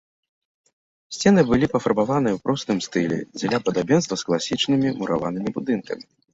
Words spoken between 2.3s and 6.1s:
ў простым -стылі дзеля падабенства з класічнымі мураванымі будынкамі.